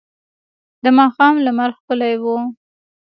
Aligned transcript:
د 0.83 0.85
ماښام 0.97 1.35
لمر 1.45 1.69
ښکلی 1.77 2.13
و. 2.21 2.25